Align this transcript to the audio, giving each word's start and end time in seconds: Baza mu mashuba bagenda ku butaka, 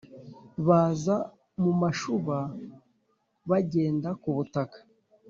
Baza 0.67 1.15
mu 1.61 1.71
mashuba 1.81 2.37
bagenda 3.49 4.09
ku 4.21 4.29
butaka, 4.35 4.79